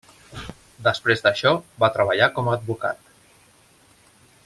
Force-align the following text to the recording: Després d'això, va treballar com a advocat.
Després 0.87 1.21
d'això, 1.27 1.51
va 1.85 1.91
treballar 1.99 2.31
com 2.39 2.49
a 2.53 2.57
advocat. 2.61 3.13